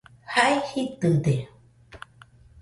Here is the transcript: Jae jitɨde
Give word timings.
Jae 0.33 0.55
jitɨde 0.67 1.35